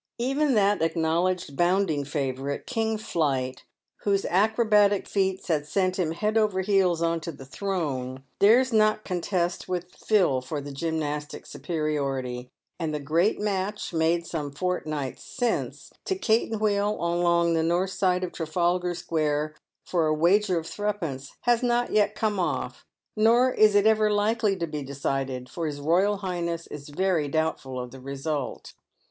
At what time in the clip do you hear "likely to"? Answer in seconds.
24.11-24.65